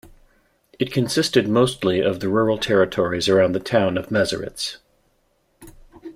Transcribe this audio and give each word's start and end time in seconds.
It 0.79 0.91
consisted 0.91 1.47
mostly 1.47 1.99
of 2.01 2.21
the 2.21 2.27
rural 2.27 2.57
territories 2.57 3.29
around 3.29 3.51
the 3.51 3.59
town 3.59 3.99
of 3.99 4.07
Meseritz. 4.09 4.77